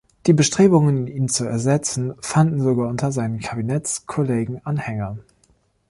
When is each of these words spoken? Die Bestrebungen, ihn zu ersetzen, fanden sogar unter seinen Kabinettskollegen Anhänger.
Die 0.25 0.33
Bestrebungen, 0.33 1.05
ihn 1.05 1.29
zu 1.29 1.45
ersetzen, 1.45 2.15
fanden 2.21 2.59
sogar 2.59 2.87
unter 2.89 3.11
seinen 3.11 3.39
Kabinettskollegen 3.39 4.65
Anhänger. 4.65 5.19